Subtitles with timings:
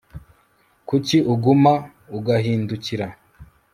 [0.87, 1.73] Kuki uguma
[2.17, 3.07] ugahindukira